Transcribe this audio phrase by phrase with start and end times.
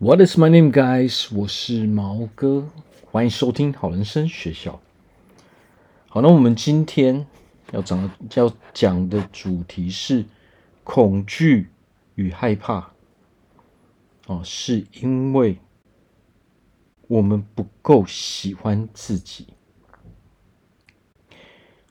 [0.00, 1.26] What is my name, guys？
[1.34, 2.68] 我是毛哥，
[3.10, 4.80] 欢迎收听好人生学校。
[6.06, 7.26] 好，那我们今天
[7.72, 10.24] 要讲要讲的主题是
[10.84, 11.70] 恐惧
[12.14, 12.92] 与害怕。
[14.28, 15.58] 哦，是因为
[17.08, 19.48] 我们不够喜欢自己。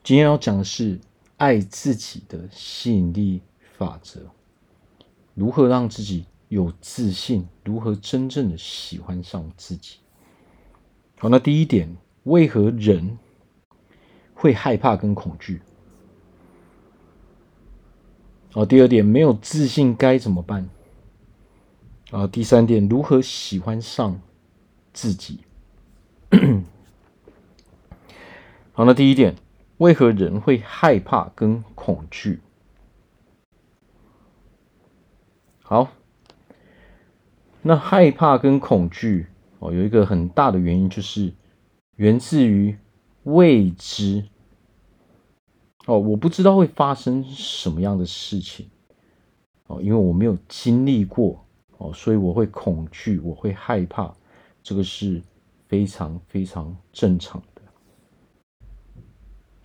[0.02, 0.98] 今天要讲的是
[1.36, 3.42] 爱自己的吸引力
[3.76, 4.30] 法则，
[5.34, 9.98] 如何让自己有自信，如何真正的喜欢上自己。
[11.18, 13.18] 好，那第一点，为何人
[14.34, 15.60] 会害怕跟恐惧？
[18.52, 20.68] 好，第二点，没有自信该怎么办？
[22.10, 24.20] 啊，第三点，如何喜欢上
[24.92, 25.40] 自己？
[28.72, 29.36] 好，那第一点。
[29.78, 32.40] 为何人会害怕跟恐惧？
[35.62, 35.92] 好，
[37.62, 39.26] 那害怕跟恐惧
[39.58, 41.32] 哦，有一个很大的原因，就是
[41.96, 42.76] 源自于
[43.24, 44.24] 未知。
[45.86, 48.68] 哦，我不知道会发生什么样的事情
[49.68, 51.42] 哦，因为我没有经历过
[51.78, 54.14] 哦，所以我会恐惧，我会害怕，
[54.62, 55.22] 这个是
[55.66, 57.62] 非常非常正常的。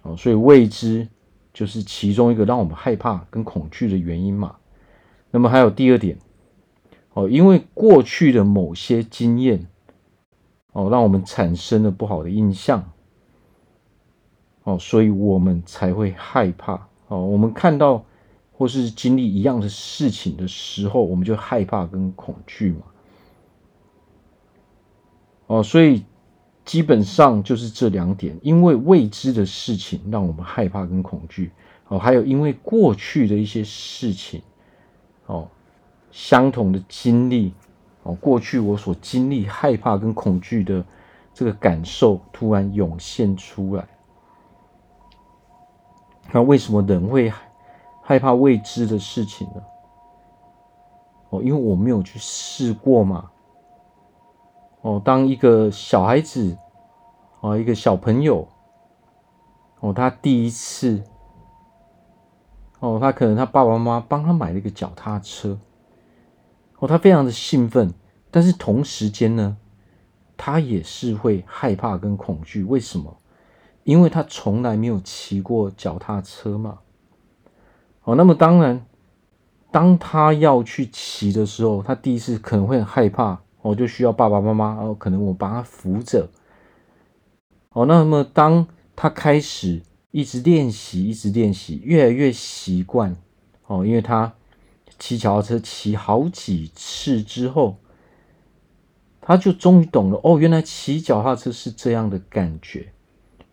[0.03, 1.05] 哦，所以未知
[1.53, 4.55] 就是其中一个让我们害怕跟恐惧的原因嘛。
[5.29, 6.17] 那么还有第二点，
[7.13, 9.67] 哦，因为过去的某些经验，
[10.71, 12.91] 哦，让我们产生了不好的印象，
[14.63, 16.87] 哦，所以我们才会害怕。
[17.07, 18.03] 哦，我们看到
[18.51, 22.81] 或是经历一样的事情的时候，我们就害怕跟恐惧嘛。
[25.47, 26.03] 哦，所以。
[26.65, 31.51] 基本上就是这两点，因为未知的事情让我们害怕跟恐惧，
[31.89, 34.41] 哦，还有因为过去的一些事情，
[35.25, 35.49] 哦，
[36.13, 37.55] 相同的经历，
[38.03, 40.85] 哦，过去我所经历害怕跟恐惧的
[41.33, 43.83] 这个感受突然涌现出来。
[46.31, 47.33] 那为什么人会
[48.03, 49.63] 害怕未知的事情呢？
[51.31, 53.31] 哦，因为我没有去试过嘛。
[54.81, 56.55] 哦，当一个小孩子，
[57.39, 58.47] 哦，一个小朋友，
[59.79, 61.03] 哦，他第一次，
[62.79, 65.57] 哦，他可能他爸爸妈妈帮他买了一个脚踏车，
[66.79, 67.93] 哦，他非常的兴奋，
[68.29, 69.57] 但是同时间呢，
[70.35, 72.63] 他也是会害怕跟恐惧。
[72.63, 73.17] 为什么？
[73.83, 76.79] 因为他从来没有骑过脚踏车嘛。
[78.03, 78.85] 哦，那么当然，
[79.71, 83.41] 当他要去骑的时候，他第一次可能会很害怕。
[83.61, 86.29] 哦就需要爸爸妈妈，哦，可能我帮他扶着，
[87.69, 93.15] 哦，那么当他开始一直练习，一直练习，越来越习惯，
[93.67, 94.33] 哦，因为他
[94.99, 97.77] 骑脚踏车骑好几次之后，
[99.21, 102.91] 他就终于懂了，哦，原来骑脚踏车是这样的感觉，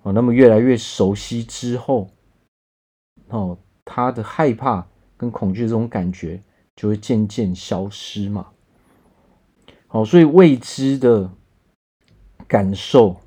[0.02, 2.10] 哦，那么越来越熟悉之后，
[3.28, 4.86] 哦，他的害怕
[5.16, 6.42] 跟恐惧这种感觉
[6.76, 8.48] 就会渐渐消失嘛。
[9.86, 11.30] 好，所以未知的
[12.46, 13.20] 感受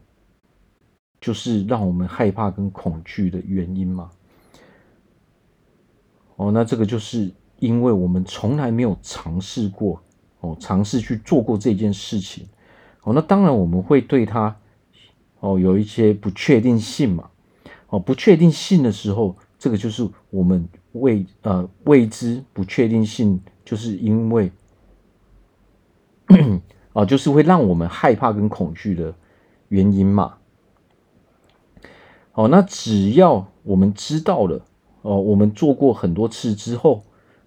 [1.19, 4.11] 就是让我们害怕跟恐惧的原因嘛。
[6.35, 10.01] 哦，那这个就是因为我们从来没有尝试过，
[10.41, 12.45] 哦，尝试去做过这件事情。
[13.03, 14.55] 哦，那当然我们会对它，
[15.39, 17.29] 哦，有一些不确定性嘛。
[17.89, 24.51] 哦，不确定性的时候，这个就是我们未呃未知不确定性，就是因为。
[26.93, 29.13] 啊， 就是会让我们害怕跟恐惧的
[29.67, 30.37] 原因嘛。
[32.33, 34.65] 哦，那只要我们知道了，
[35.03, 37.03] 哦，我们做过很多次之后，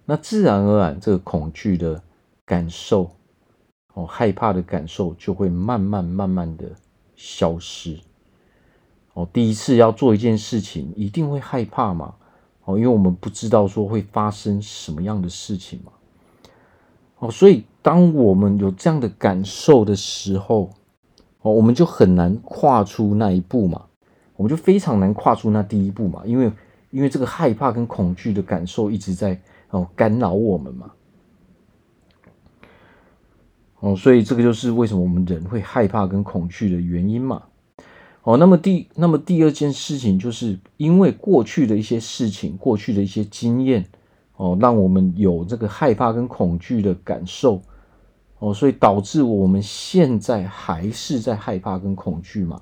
[0.09, 2.01] 那自然而然这个恐惧的
[2.45, 3.11] 感受，
[3.93, 6.71] 哦，害怕的感受就会慢慢慢慢的
[7.17, 7.99] 消失。
[9.13, 12.15] 哦，第一次要做一件事情，一定会害怕嘛。
[12.63, 15.91] 哦，因为我们不知道说会发生什么样的事情嘛。
[17.19, 20.69] 哦，所以当我们有这样的感受的时候，
[21.41, 23.87] 哦，我们就很难跨出那一步嘛，
[24.37, 26.49] 我们就非常难跨出那第一步嘛，因为
[26.91, 29.37] 因为这个害怕跟恐惧的感受一直在
[29.69, 30.91] 哦干扰我们嘛，
[33.79, 37.43] 哦，所以这个就是为什么我们人会害怕跟恐惧的原因嘛，
[38.23, 43.85] 哦，那么第那么第二件事情就是因为过去的一些事情，过去的一些经验。
[44.39, 47.59] 哦，让我们有这个害怕跟恐惧的感受，
[48.37, 52.61] 哦，所以导致我们现在还是在害怕跟恐惧嘛。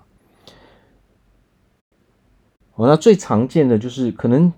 [2.75, 4.54] 哦，那最常见的就是可能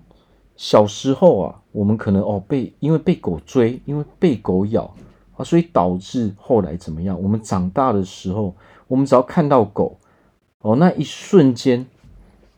[0.58, 4.92] 小时候啊，我们可能哦被因为被狗追，因为被狗咬，
[5.36, 7.22] 啊，所以导致后来怎么样？
[7.22, 8.56] 我们长大的时候，
[8.88, 10.00] 我们只要看到狗，
[10.62, 11.86] 哦，那一瞬间，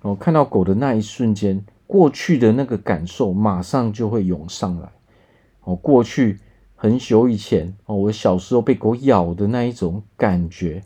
[0.01, 4.91] 哦，看到狗的那一瞬间，过去的那个感受马上就会涌上来，
[5.65, 6.41] 哦，过去
[6.75, 10.83] 很久以前，哦，我小时候被狗咬的那一种感觉，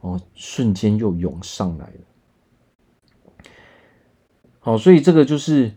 [0.00, 2.00] 哦，瞬间又涌上来了。
[4.60, 5.72] 好，所以这个就是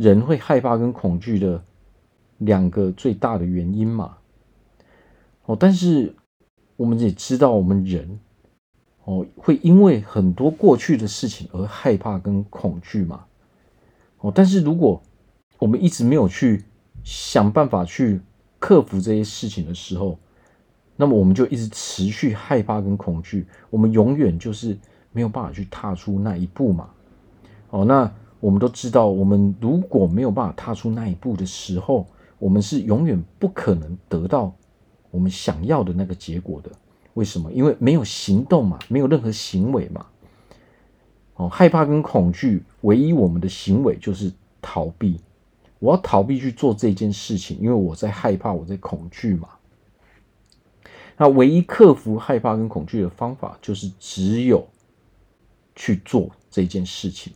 [0.00, 1.62] 人会害怕跟恐惧的
[2.38, 4.16] 两个最大的原因嘛。
[5.44, 6.14] 哦，但是
[6.76, 8.18] 我们也知道，我们人。
[9.04, 13.24] 哦，会因为很多过去的事情而害怕跟恐惧嘛？
[14.20, 15.02] 哦，但是如果
[15.58, 16.64] 我们一直没有去
[17.04, 18.22] 想办法去
[18.58, 20.18] 克服这些事情的时候，
[20.96, 24.78] 那么我们就一直持续害怕跟恐惧，我们永远就是
[25.12, 26.90] 没有办法去踏出那一步嘛。
[27.68, 32.06] 哦，那我们都知道，我们如果没有办法踏出那一步的时候，
[32.38, 34.52] 我们是永远不可能得到
[35.10, 36.70] 我们想要的那个结果的。
[37.14, 37.52] 为什么？
[37.52, 40.06] 因为没有行动嘛，没有任何行为嘛。
[41.34, 44.32] 哦，害怕跟恐惧，唯一我们的行为就是
[44.62, 45.20] 逃避。
[45.78, 49.48] 我要逃避去做这件事情，因为我在害怕，我在恐惧嘛。
[51.16, 54.66] 那唯一克服害怕跟恐惧的方法，就是只有
[55.74, 57.32] 去做这件事情。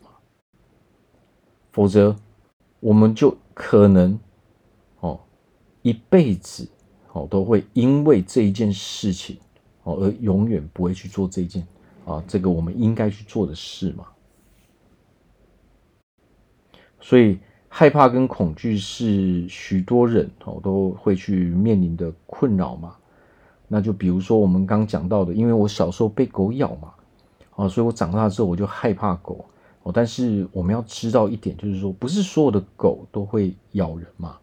[1.75, 2.15] 否则，
[2.79, 4.17] 我们就可能
[5.00, 5.19] 哦，
[5.82, 6.69] 一辈子
[7.12, 9.37] 哦都会因为这一件事情。
[9.82, 11.67] 哦，而永远不会去做这件
[12.06, 14.06] 啊，这个我们应该去做的事嘛。
[17.00, 22.94] 所以害怕跟恐惧是许多人哦都会去面临的困扰嘛。
[23.67, 26.94] 那就比如说我们刚讲到的，因为我小时候被狗咬嘛，
[27.56, 29.44] 啊，所以我长大之后我就害怕狗。
[29.84, 34.36] 哦，但是我们要知道一点，就是说不是所有的狗都会咬人嘛。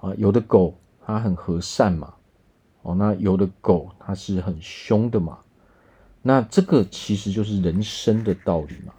[0.00, 0.74] 啊，有的狗
[1.04, 2.14] 它很和善嘛。
[2.82, 5.38] 哦，那有的狗它是很凶的嘛，
[6.20, 8.92] 那这个其实就是人生的道理嘛。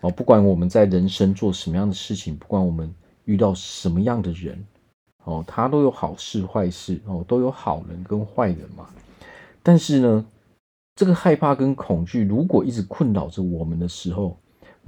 [0.00, 2.92] 哦，不管我们在人生做什么样的事情，不管我们
[3.24, 4.62] 遇到什么样的人，
[5.24, 8.88] 哦，他都有好事坏事，哦，都有好人跟坏人嘛。
[9.62, 10.26] 但是呢，
[10.96, 14.36] 这个害怕跟恐惧如果一直困扰着我们的时候，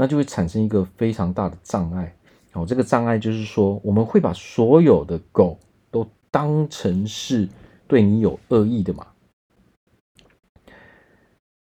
[0.01, 2.17] 那就会产生一个非常大的障碍。
[2.55, 5.59] 哦，这个障碍就是说，我们会把所有的狗
[5.91, 7.47] 都当成是。
[7.87, 9.05] 对你有恶意的嘛？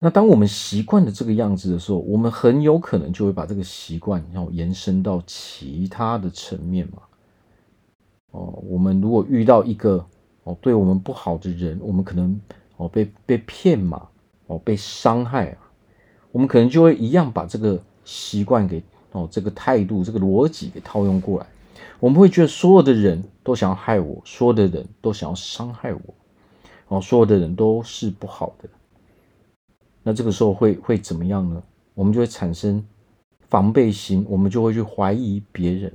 [0.01, 7.03] 那当我们习惯了这个样子的时候，我们很有可能就会把这个习惯然后延伸到其他的层面嘛。
[8.33, 10.05] 哦，我们如果遇到一个
[10.43, 12.41] 哦对我们不好的人，我们可能
[12.77, 14.09] 哦被被骗嘛，
[14.49, 15.71] 哦被伤害啊，
[16.33, 18.83] 我们可能就会一样把这个习惯给
[19.13, 21.47] 哦这个态度这个逻辑给套用过来。
[22.01, 26.01] 我们会觉得所有的人都想要害我，所有的人都想要伤害我，
[26.89, 28.69] 哦，所有的人都是不好的。
[30.03, 31.63] 那这个时候会会怎么样呢？
[31.93, 32.83] 我们就会产生
[33.49, 35.93] 防备心，我们就会去怀疑别人。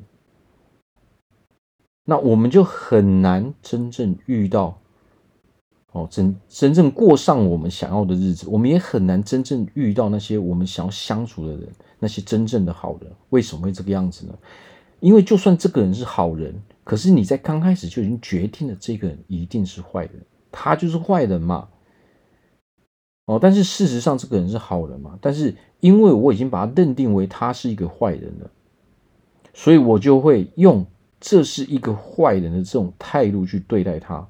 [2.06, 4.78] 那我们就很难真正遇到，
[5.94, 8.48] 哦，真真正过上我们想要的日子。
[8.50, 11.70] 我们也很难真正遇到那些我们想要相处的人，
[12.00, 13.12] 那些真正的好人。
[13.30, 14.34] 为什么会这个样子呢？
[15.00, 20.14] 因为就算这个人是好人，可是你在刚开始就已经决定了这个人一定是坏人，
[20.52, 21.68] 他就是坏人嘛。
[23.26, 25.18] 哦，但是事实上这个人是好人嘛。
[25.22, 28.50] 但是因为我已经把他认定为他是一个坏人了，
[29.54, 30.84] 所以我就会用
[31.20, 34.28] 这是一个坏人的这种态度去对待他。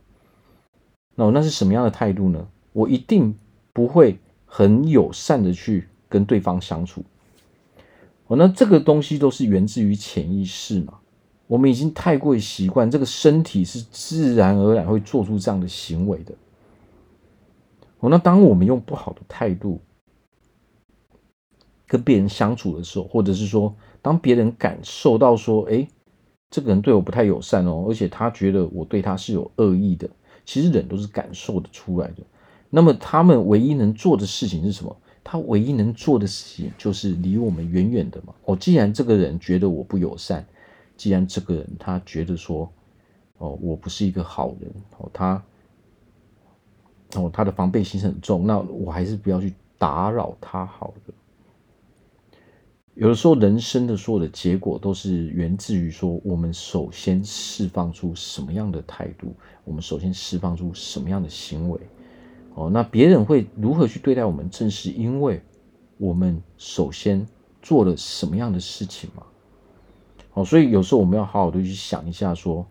[1.15, 2.47] 那那是什么样的态度呢？
[2.71, 3.35] 我一定
[3.71, 7.03] 不会很友善的去跟对方相处。
[8.27, 10.99] 哦，那这个东西都是源自于潜意识嘛。
[11.45, 16.33] 我们已经太过于习惯，这个身体是自然而然会做出这样的行为的。
[17.99, 19.79] 哦，那当我们用不好的态度
[21.85, 25.87] 跟别人相处的时候，或者是说，当别人感受到说，诶，
[26.49, 30.09] 这个人对我不太友善哦，而且他觉得我对他是有恶意的，
[30.45, 32.23] 其实人都是感受得出来的。
[32.69, 34.95] 那么他们唯一能做的事情是什么？
[35.23, 38.33] 他唯一能做的事情就是离我们远远的嘛。
[38.43, 40.45] 哦，既然这个人觉得我不友善，
[40.97, 42.69] 既然这个人他觉得说，
[43.37, 45.41] 哦，我不是一个好人，哦，他，
[47.15, 51.13] 哦，他的防备心很重，那我还是不要去打扰他好了。
[52.95, 61.79] 有的时候，人生的所有的结果都是源自于说，我们首先释放出什么样的态度，我们首先释放出什么样的行为。
[62.53, 64.47] 哦，那别人会如何去对待我们？
[64.47, 65.41] 正是因为
[65.97, 67.25] 我们首先
[67.63, 69.23] 做了什么样的事情嘛。
[70.35, 72.63] 哦，所以有时候我们要好好的去想一下，说，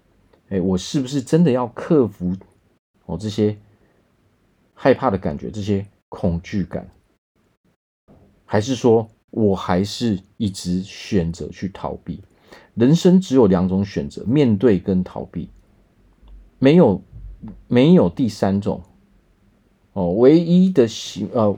[0.51, 2.33] 哎，我是不是真的要克服
[3.07, 3.59] 哦，这些
[4.73, 6.89] 害怕的感觉，这些恐惧感，
[8.45, 12.23] 还是说我还是一直选择去逃避？
[12.75, 15.49] 人生只有两种选择：面对跟逃避，
[16.59, 17.03] 没有
[17.67, 18.83] 没有第三种。
[19.95, 21.55] 哦，唯一的行呃，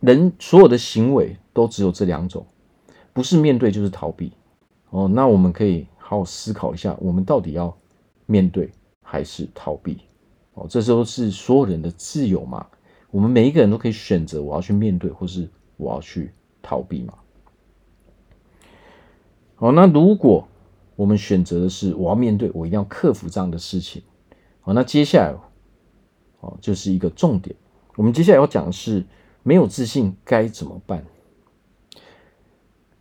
[0.00, 2.46] 人所有的行为都只有这两种，
[3.12, 4.32] 不是面对就是逃避。
[4.90, 7.76] 哦，那我们可以好好思考一下，我们到底要
[8.26, 8.70] 面对
[9.02, 9.98] 还是逃避？
[10.54, 12.66] 哦，这时候是所有人的自由嘛。
[13.10, 16.32] 我们每一个人都可以选择，我要去面对，或是我要去
[16.62, 17.14] 逃避嘛。
[19.56, 20.48] 好，那如果
[20.96, 24.02] 我们选择的是我要面对，我一定要克服这样的事情。
[24.60, 25.34] 好，那接下来，
[26.40, 27.54] 哦，就是一个重点。
[27.96, 29.04] 我们接下来要讲的是
[29.42, 31.04] 没有自信该怎么办？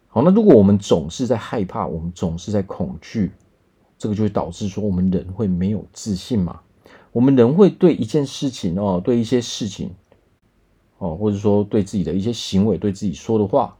[0.08, 3.32] 好，那如果我们总是在害怕，我们总是在恐惧，
[3.98, 6.62] 这个就会导致说我们人会没有自信嘛？
[7.12, 9.92] 我们人会对一件事情哦，对一些事情
[11.02, 13.76] 哦，或者说对自己的一些行为，对自己说的话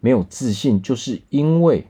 [0.00, 1.86] 没有自信，就是因为。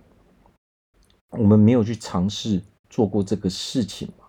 [1.33, 4.25] 我们没有去尝试做过这个事情嘛，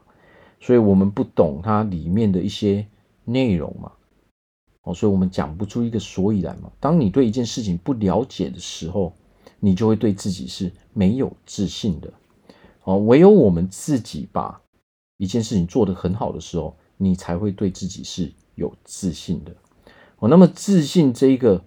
[0.60, 2.86] 所以我们不懂它里面的一些
[3.24, 3.94] 内容嘛，
[4.82, 6.70] 哦，所以我们讲不出一个所以然嘛。
[6.78, 9.14] 当你对一件事情不了解的时候，
[9.62, 12.12] 你就会对自己是没有自信的。
[12.84, 14.62] 哦，唯有我们自己把
[15.16, 19.56] 一件事情做得很好的时候，你才会对自己是有自信的。
[20.20, 21.64] 哦，那么自信这一个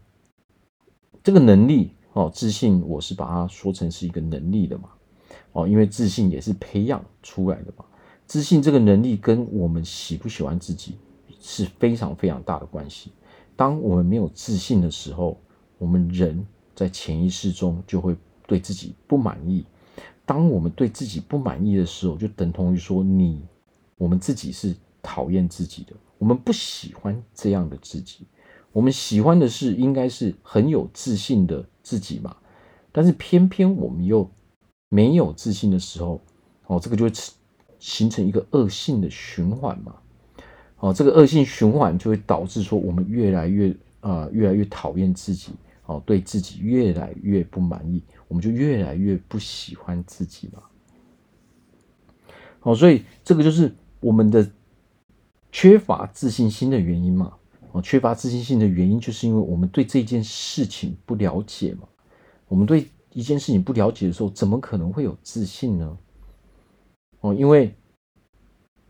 [1.22, 4.90] 这个能力哦，自信我是把它说成是一个能力的嘛。
[5.52, 7.84] 哦，因为自信也是培养出来的嘛。
[8.26, 10.96] 自信这个能力跟我们喜不喜欢自己
[11.40, 13.12] 是非常非常大的关系。
[13.56, 15.38] 当我们没有自信的时候，
[15.78, 18.16] 我们人在潜意识中就会
[18.46, 19.64] 对自己不满意。
[20.24, 23.42] 当我们对自己不满意的时候，就等同于说你，
[23.98, 28.26] 我们自己是讨厌自己的，我们不喜欢这样的自己。
[28.72, 32.36] 我们喜欢的是应该是很有自信的自己嘛。
[32.90, 34.30] 但是偏偏我们又
[34.88, 36.20] 没有自信的时候，
[36.66, 37.12] 哦，这个就会
[37.78, 39.94] 形成一个恶性的循环嘛。
[40.78, 45.52] 哦，这个恶性循环就会导致说我们越来越啊、越来越讨厌自己，
[45.86, 50.62] 哦，对自己越来越不满意，我们就越来越不喜欢自己嘛。
[52.62, 54.50] 哦，所以这个就是我们的
[55.52, 57.32] 缺乏自信心的原因嘛。
[57.72, 61.88] 哦，缺乏自信心的原因就是因为我们对这件事情不了解嘛，
[62.48, 62.86] 我们对。
[63.14, 65.98] 一件事情不了解的时候，怎么可能会有自信呢？
[67.20, 67.74] 哦，因为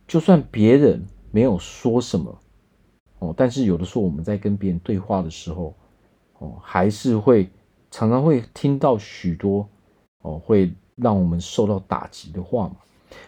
[0.07, 2.39] 就算别人没有说什么，
[3.19, 5.75] 哦，但是有的时候我们在跟别人对话的时候，
[6.39, 7.51] 哦，还是会
[7.91, 9.69] 常常会听到许多
[10.21, 12.77] 哦，会让我们受到打击的话嘛。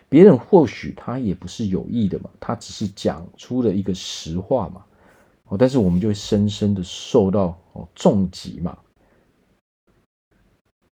[0.08, 4.84] 别人或许他也不是有意的嘛，他只是讲出了一个实话嘛，
[5.48, 8.76] 哦，但是我们就会深深的受到哦重击嘛。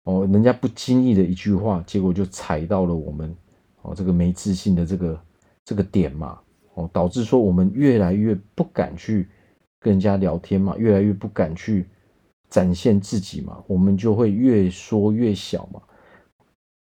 [0.04, 3.34] 哦，人家不经意的一句话，结果就踩到了我们
[3.82, 5.24] 哦这个没自信的这个
[5.64, 6.40] 这个点嘛，
[6.74, 9.28] 哦，导致说我们越来越不敢去
[9.78, 11.88] 跟人家聊天嘛，越来越不敢去
[12.50, 15.80] 展现自己嘛，我们就会越说越小嘛，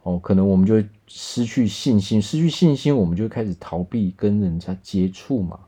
[0.02, 5.60] 哦，可能我们就会失去信心，失去信心，我们就开始逃避跟人家接触嘛，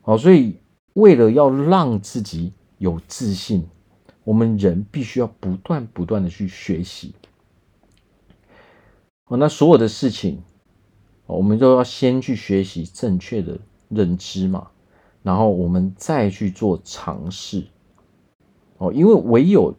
[0.00, 0.56] 好，所以
[0.98, 3.66] 为了要让自己有自信。
[4.24, 7.14] 我们人必须要不断不断的去学习，
[9.28, 10.42] 哦，那所有的事情，
[11.24, 14.68] 我们都要先去学习正确的认知嘛，
[15.22, 17.66] 然后我们再去做尝试，
[18.76, 19.74] 哦，因为唯有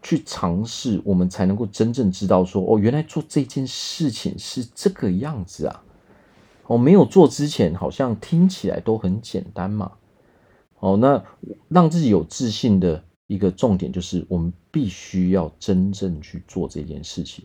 [0.00, 5.82] 去尝试，我们才能够真正知道说，哦，原来做这件事情是这个样子啊，
[6.68, 9.90] 哦，没有做之前好像听起来都很简单嘛，
[10.80, 11.24] 哦，那
[11.68, 13.04] 让自己有自信的。
[13.28, 17.44] 一个重点就是，我们必须要真正去做这件事情。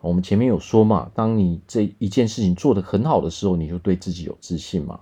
[0.00, 5.00] 我们前面有说嘛，当你这一件事情做得很好的时候，你就对自己有自信嘛。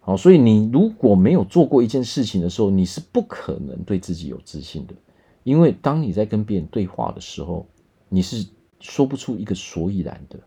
[0.00, 4.94] 好，所以你如果没有做过一件事情的时候，你是不可能对自己有自信的。
[5.42, 7.66] 因为当你在跟别人对话的时候，
[8.10, 8.46] 你是
[8.78, 10.38] 说不出一个所以然的。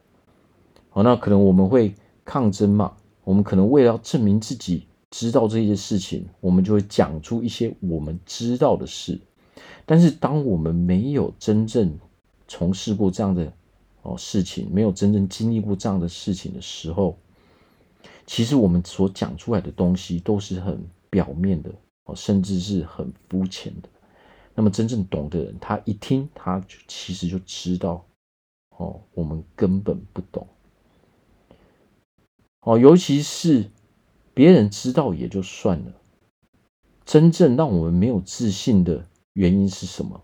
[0.91, 4.85] 好，那可能我们会抗争嘛，我们可能为了要证明自己。
[5.11, 9.19] 知道这些事情，我们就会讲出一些我们知道的事。
[9.85, 11.97] 但是，当我们没有真正
[12.47, 13.51] 从事过这样的
[14.01, 17.17] 哦事情，没有真正经历过这样的事情的时候，
[18.25, 21.71] 其实我们所讲出来的东西都是很表面的
[22.05, 23.89] 哦，甚至是很肤浅的。
[24.53, 28.05] 那么，真正懂的人，他一听，他就其实就知道
[28.77, 30.45] 哦，我们根本不懂。
[32.61, 33.69] 哦，尤其是
[34.37, 35.95] 别人知道也就算了，
[37.03, 39.03] 真正让我们没有自信的
[39.33, 40.21] 原因是什么？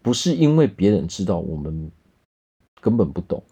[0.00, 1.92] 不是因为别人知道我们
[2.80, 3.44] 根本不懂，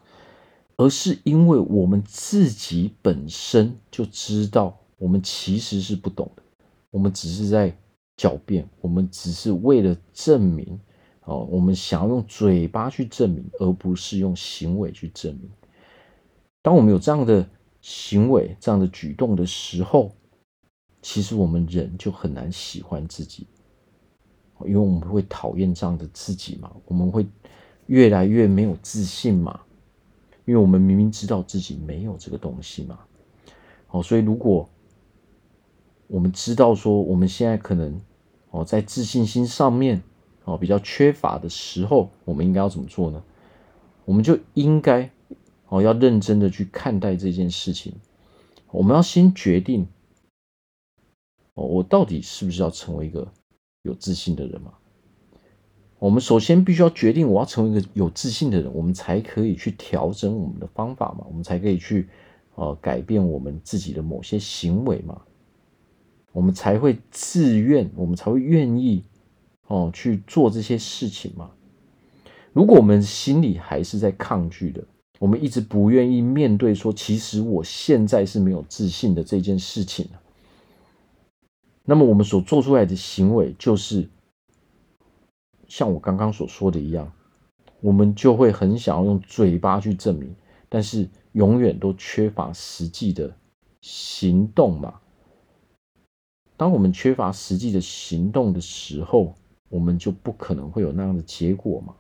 [0.79, 6.43] 而是因为我们自己本身就知道我们其实是不懂的，
[6.91, 7.77] 我们只是在
[8.17, 10.81] 狡辩，我们只是为了证明，
[11.25, 15.51] 哦，我们想要用嘴巴去证明，而不是用行为去证明。
[16.63, 17.47] 当我们有这样的
[17.83, 20.13] 行为、这样的举动的时候，
[21.03, 23.47] 其实我们人就很难喜欢自己。
[24.65, 27.27] 因为我们会讨厌这样的自己嘛，我们会
[27.87, 29.61] 越来越没有自信嘛，
[30.45, 33.01] 因为我们明明知道自己没有这个东西嘛。
[33.91, 34.71] 哦，所以如果
[36.07, 38.01] 我们知道说我们现在可能
[38.51, 40.01] 哦在自信心上面
[40.45, 43.21] 哦比较缺乏的时候，我们应该要怎么做呢？
[44.05, 45.11] 我们就应该
[45.73, 47.95] 哦要认真的去看待这件事情。
[48.71, 49.89] 我们要先决定
[51.55, 53.27] 哦，我到底是不是要成为一个。
[53.85, 54.75] 有自信的人嘛，
[55.99, 62.09] 我们首先必须要决定我要成为一个有自信的人，我们才可以去调整我们的方法嘛，我们才可以去
[62.55, 65.21] 呃改变我们自己的某些行为嘛，
[66.31, 69.03] 我们才会自愿，我们才会愿意
[69.67, 71.51] 哦去做这些事情嘛。
[72.53, 74.85] 如果我们心里还是在抗拒的，
[75.23, 80.09] 我们一直不愿意面对说，其实我现在是没有自信的这件事情。
[81.85, 84.09] 那么我们所做出来的行为，就是
[85.69, 87.13] 像我刚刚所说的一样，
[87.81, 90.35] 我们就会很想要用嘴巴去证明，
[90.69, 93.33] 但是永远都缺乏实际的
[93.81, 94.99] 行动嘛。
[96.57, 99.33] 当我们缺乏实际的行动的时候，
[99.69, 101.95] 我们就不可能会有那样的结果嘛。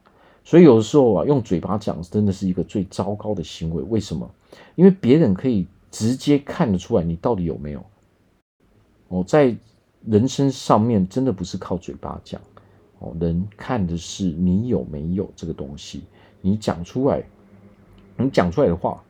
[0.45, 3.83] 所以有的时候啊，用嘴巴讲真的是一个最糟糕的行为。
[3.85, 4.29] 为什么？
[4.75, 7.85] 因为别人可以直接看得出来你到底有没有。
[9.09, 9.57] 哦，在
[10.05, 12.41] 人生上面真的不是靠嘴巴讲
[12.99, 16.03] 哦，人看的是你有没有这个东西，
[16.41, 17.23] 你讲出来，
[18.17, 19.03] 你讲出来的话，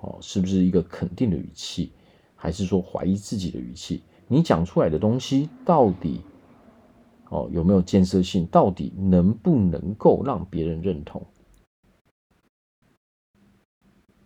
[0.00, 1.92] 哦，是不是一个肯定的语气，
[2.34, 4.02] 还是说怀疑自己的语气？
[4.26, 6.22] 你讲出来的东西到底
[7.28, 8.46] 哦有没有建设性？
[8.46, 11.24] 到底能不能够让别人认同？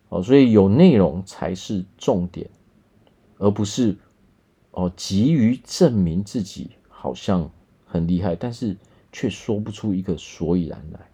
[0.09, 2.49] 哦，所以有内容才是重点，
[3.39, 3.97] 而不是。
[4.71, 7.51] 哦，急于证明自己好像
[7.85, 8.77] 很厉害，但是
[9.11, 11.11] 却说不出一个所以然来。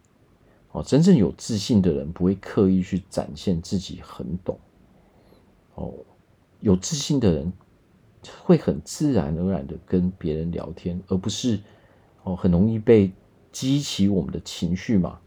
[0.73, 4.59] 哦，真正有自信的人不会刻意去展现自己很懂。
[5.77, 5.95] 哦，
[6.61, 7.51] 有自信的人
[8.43, 11.59] 会很自然而然的跟别人聊天，而不是
[12.25, 13.13] 哦很容易被
[13.53, 15.21] 激起我们的情绪嘛。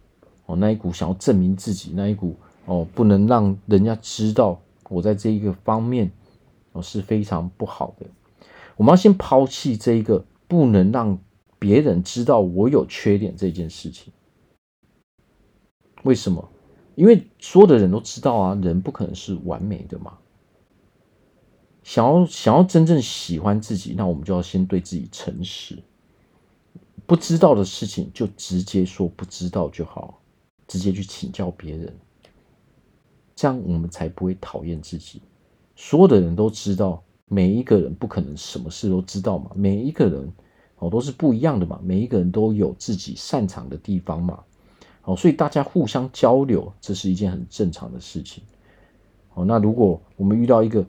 [0.45, 6.12] 哦，那一股想要证明自己，那一股哦不能让人家知道我在这一个方面
[6.73, 8.05] 哦是非常不好的。
[8.75, 11.17] 我们要先抛弃这一个不能让
[11.57, 14.13] 别人知道我有缺点这件事情。
[16.03, 16.49] 为什么？
[16.95, 20.17] 因为所有的人都知道啊，人不可能是完美的嘛。
[21.83, 25.77] 想要想要真正喜欢自己，那我们就要先对自己诚实。
[27.08, 30.22] 不知道的事情就直接说不知道就好，
[30.67, 31.91] 直接去请教别人，
[33.36, 35.24] 这样我们才不会讨厌自己。
[35.76, 37.02] 所有的人都知道。
[37.30, 40.32] 每一个人不可能什么事都知道嘛，每一个人
[40.78, 44.41] 哦都是不一样的嘛，每一个人都有自己擅长的地方嘛，
[45.04, 48.41] 哦，所以大家互相交流，这是一件很正常的事情。
[49.34, 50.86] 哦，那如果我们遇到一个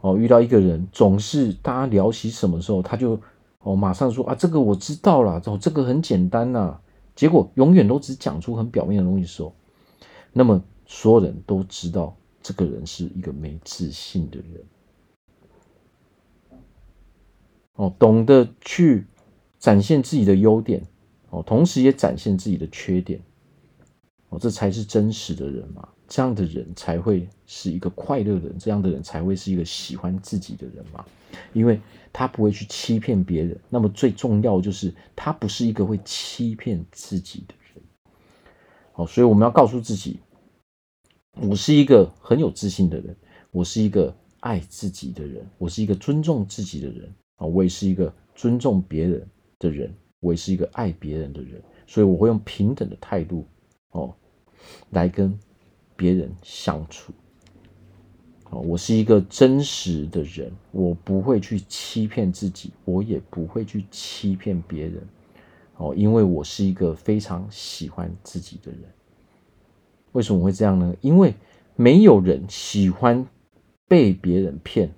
[0.00, 3.20] 哦遇到一个人，总是大家聊起什么时候，他就
[3.64, 6.78] 哦马上说啊这个我知道了，哦这个很简单呐，
[7.16, 9.52] 结果永远都只讲出很表面的东西的时候，
[10.32, 14.64] 那么所有人都知道这个人是一个没自信的人。
[17.76, 19.06] 哦，懂得去
[19.58, 20.86] 展现自己的优点，
[21.30, 23.20] 哦，同时也展现自己的缺点，
[24.28, 25.88] 哦，这才是真实的人嘛。
[26.14, 31.04] 这样的人才会是一个快乐的人，这样的人才会是一个喜欢自己的人嘛。
[31.52, 31.80] 因为
[32.12, 37.84] 他不会去欺骗别人，那么最重要就是他不是一个会欺骗自己的人。
[38.92, 40.20] 哦，所以我们要告诉自己，
[41.32, 43.16] 我是一个很有自信的人，
[43.50, 47.12] 我是一个爱自己的人，我是一个尊重自己的人。
[47.38, 49.26] 啊，我也是一个尊重别人
[49.58, 53.44] 的人，我也是一个爱别人的人，所以我会用平等的态度
[53.90, 54.14] 哦
[54.90, 55.36] 来跟
[55.96, 57.12] 别人相处。
[58.50, 65.06] 哦，我是一个真实的人，我不会去欺骗自己，我也不会去欺骗别人。
[65.76, 68.82] 哦，因为我是一个非常喜欢自己的人。
[70.12, 70.94] 为什么会这样呢？
[71.00, 71.34] 因为
[71.74, 73.26] 没有人喜欢
[73.88, 74.94] 被别人骗。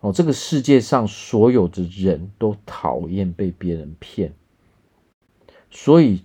[0.00, 4.34] 哦，这个世界上所有的人都讨厌被别人骗，
[5.70, 6.22] 所以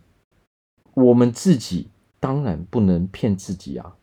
[0.93, 1.89] 我们自己
[2.26, 3.96] 当然不能骗自己啊。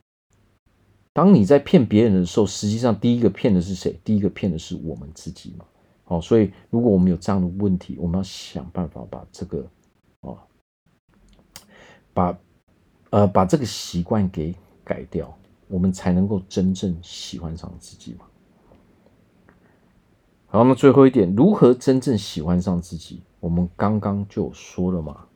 [1.12, 4.00] 当你在骗别人的时候，实际上第一个骗的是谁？
[4.04, 5.64] 第一个骗的是我们自己嘛。
[6.04, 9.68] 哦，所以如果我们有这样的问题，我们要想办法把这个，
[10.20, 10.38] 哦，
[12.14, 12.38] 把
[13.10, 14.54] 呃把这个习惯给
[14.84, 18.26] 改掉，我们才能够真正喜欢上自己嘛。
[20.46, 23.20] 好，那最后一点，如何真正喜欢上自己？
[23.40, 25.26] 我们刚刚就说了嘛，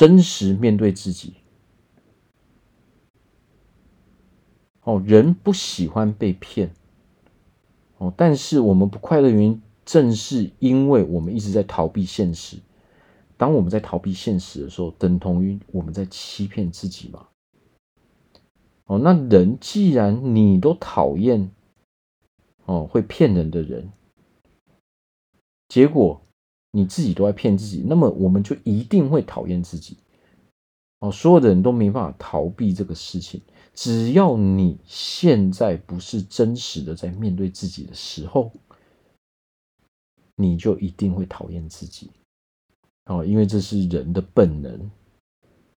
[0.00, 1.34] 真实面对自己。
[4.82, 6.70] 哦，人不喜欢被骗，
[7.98, 12.56] 哦，但是我们不快乐原因，正是因为我们一直在逃避现实。
[13.36, 17.26] 当我们在逃避现实的时候，等同于我们在欺骗自己嘛。
[18.86, 21.50] 哦，那人既然你都讨厌，
[22.64, 23.92] 哦，会骗人的人，
[25.68, 26.22] 结果
[26.72, 29.96] 你自己都在骗自己，那么我们就一定会讨厌自己。
[31.00, 33.40] 哦，所有的人都没办法逃避这个事情。
[33.72, 38.52] 只要你现在不是真实的在面对自己的时候，
[40.36, 42.10] 你就一定会讨厌自己。
[43.06, 44.90] 哦，因为这是人的本能，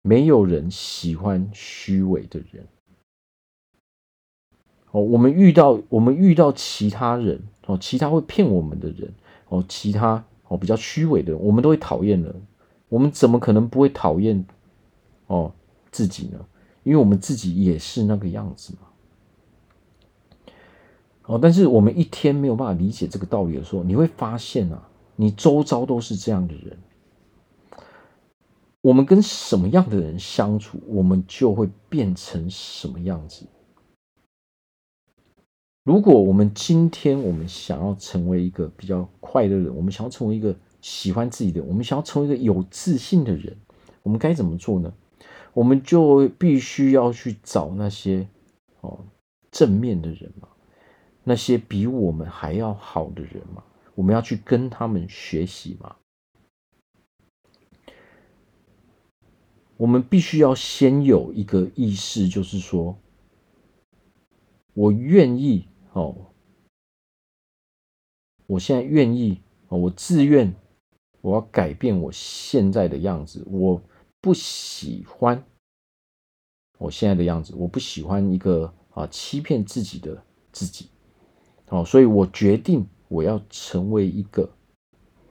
[0.02, 2.68] 没有人喜欢虚伪的人。
[4.90, 9.14] 哦，我们遇到我们遇到其他人，哦，其他会骗我们的人，
[9.50, 12.36] 哦，其他哦比较虚伪的人，我们都会讨厌人。
[12.90, 14.46] 我们怎么可能不会讨厌？
[15.28, 15.54] 哦，
[15.94, 16.46] 自己呢？
[16.84, 20.50] 因为我们自己也是那个样子嘛。
[21.28, 26.78] 哦，但是我们一天没有办法理解这个道理的时候，你会发现啊，你周遭都是这样的人。
[28.82, 33.46] 我们跟什么样的人相处，我们就会变成什么样子。
[35.84, 43.58] 如果我们今天我们想要成为一个比较快乐的人，我们想要成为一个喜欢自己的，我们想要成为一个有自信的人，
[44.04, 44.94] 我们该怎么做呢？
[45.54, 48.28] 我们就必须要去找那些
[48.82, 49.00] 哦
[49.52, 50.48] 正面的人嘛，
[51.24, 53.64] 那些比我们还要好的人嘛，
[53.96, 55.96] 我们要去跟他们学习嘛。
[59.78, 62.96] 我们必须要先有一个意识，就是说，
[64.74, 66.28] 我愿意哦，
[68.48, 70.54] 我现在愿意哦，我自愿，
[71.22, 73.82] 我要改变我现在的样子，我。
[74.24, 75.44] 不喜欢
[76.78, 80.90] 我现在的样子，我不喜欢一个啊欺骗自己的自己，
[81.70, 84.48] 哦，所以我决定我要成为一个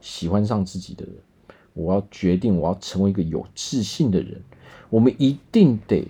[0.01, 1.15] 喜欢上自己的人，
[1.73, 4.43] 我要决定我要成为一个有自信的人，
[4.89, 6.05] 我们一定得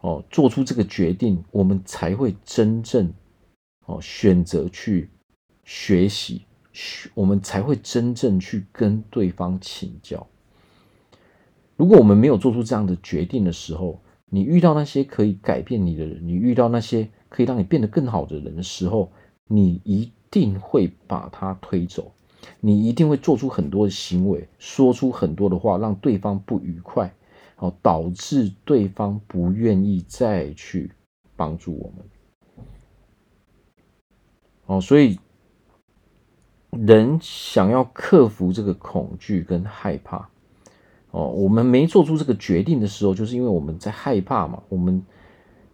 [0.00, 3.12] 哦做出这个决定，我们才会真正
[3.86, 5.10] 哦选择去
[5.64, 6.42] 学习，
[7.14, 10.26] 我们才会真正去跟对方请教。
[11.76, 19.10] 如果我们没有做出这样的决定的时候，你遇到那些可以改变你的人，你遇到那些可以让你变得更好的人的时候，
[19.46, 22.12] 你一定会把他推走，
[22.60, 27.12] 你一定会做出很多的行为，说出很多的话，让对方不愉快，
[27.60, 30.90] 哦，导致对方不愿意再去
[31.36, 32.04] 帮助我们。
[34.64, 35.18] 哦，所以
[36.70, 40.28] 人想要克服这个恐惧跟害怕。
[41.10, 45.04] 哦，我们没做出这个决定的时候，就是因为我们在害怕嘛，我们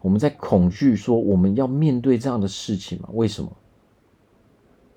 [0.01, 3.09] 我们在恐惧，说我们要面对这样的事情嘛？
[3.13, 3.49] 为什么？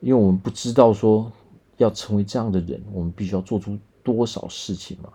[0.00, 1.30] 因为我们不知道说
[1.76, 5.12] 要成为这样的人，我们必须要做出多少事情嘛。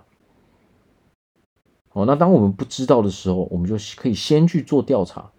[1.95, 5.31] 哦，那当我们不知道的时候，我们就可以先去做调查，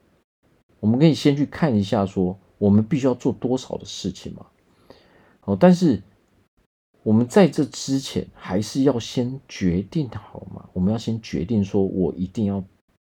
[0.80, 4.46] 我们可以先去看一下，说我们必须要做多少的事情嘛。
[5.44, 6.02] 哦，但是。
[7.02, 10.68] 我们在这之前还是要先决定好吗？
[10.72, 12.64] 我们要先决定说，我一定要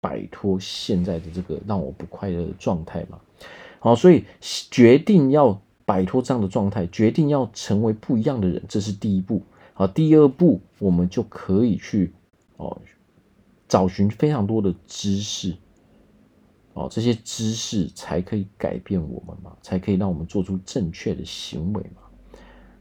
[0.00, 3.18] 摆脱现在的这个让我不快乐的状态嘛。
[3.80, 4.24] 好，所以
[4.70, 9.42] 决定要摆脱这样的状态，决定要成为不一样的人，这是第一步。
[9.74, 12.12] 好，第二步我们就可以去
[12.58, 12.80] 哦，
[13.70, 15.56] 找寻非常多的知识，
[16.74, 22.02] 哦，这些知识才可以改变我们嘛，才可以让我们做出正确的行为嘛。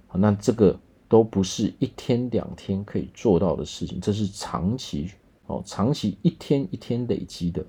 [0.07, 0.77] 好，那这个。
[1.09, 5.09] 都不是一天两天可以做到的事情，这是长期
[5.47, 7.65] 哦，长期一天一天累积的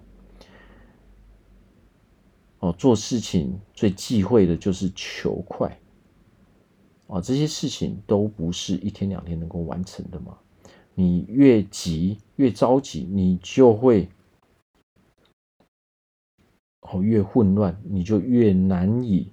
[2.58, 2.70] 哦。
[2.76, 5.74] 做事情最忌讳的就是求快
[7.06, 10.36] 啊，这些事情都不是一天两天能够完成的嘛。
[10.94, 14.08] 你越急越着急，你就会
[16.80, 19.32] 哦越混乱，你就越难以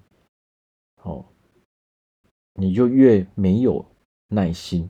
[1.03, 1.25] 哦，
[2.53, 3.85] 你就越没有
[4.27, 4.89] 耐心，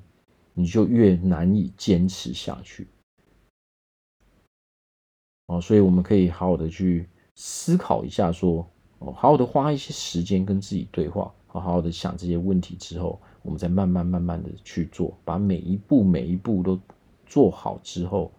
[0.53, 2.87] 你就越难以坚持下去。
[5.47, 16.77] 哦，所以我们可以好好的去思考一下，说哦，好好的花一些时间跟自己对话，好好的想这些问题之后，我们再慢慢慢慢的去做，把每一步每一步都
[17.25, 18.29] 做好之后，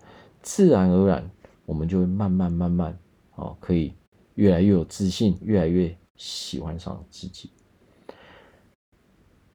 [0.43, 1.29] 自然而然
[1.65, 2.97] 我们就会慢慢慢慢
[3.37, 3.95] 哦，可以
[4.35, 7.51] 越来越有自信，越来越喜欢上自己。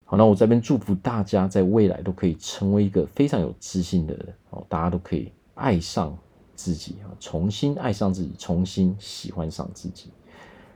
[0.05, 6.17] 好，那我这边祝福大家在未来都可以成为一个非常有自信的人哦，大家都可以爱上。
[6.55, 10.11] 自己啊，重新爱上自己，重新喜欢上自己。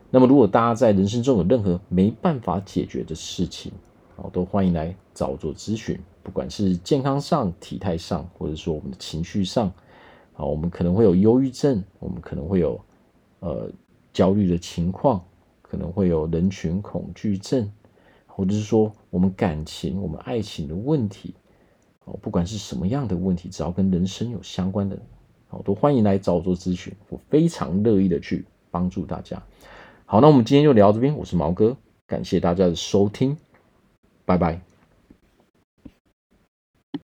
[0.09, 3.71] 那么，如果大家在人生中有任何没办法解决的事情，
[4.17, 5.97] 哦，都欢迎来找我做咨询。
[6.23, 9.67] 不管是健康上、体态上，或者说我们的情绪上，
[10.35, 12.79] 啊，我们可能会有忧郁症，我们可能会有
[13.39, 13.71] 呃
[14.11, 15.23] 焦虑的情况，
[15.61, 17.71] 可能会有人群恐惧症，
[18.25, 21.33] 或者是说我们感情、我们爱情的问题，
[22.03, 24.99] 哦，不管是什么样的问题，只要跟人生有相关的。
[25.49, 29.41] 好，都欢迎来找我做咨询，我非常乐意的去帮助大家。
[30.05, 33.37] 好，那我们今天就聊到这边，我是毛哥，感谢大家的收听，
[34.27, 34.66] 拜拜。